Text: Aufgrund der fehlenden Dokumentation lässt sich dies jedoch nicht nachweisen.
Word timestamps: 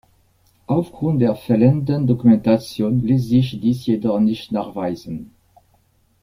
Aufgrund 0.65 1.21
der 1.21 1.35
fehlenden 1.35 2.07
Dokumentation 2.07 3.05
lässt 3.05 3.27
sich 3.29 3.59
dies 3.61 3.85
jedoch 3.85 4.19
nicht 4.19 4.51
nachweisen. 4.51 5.29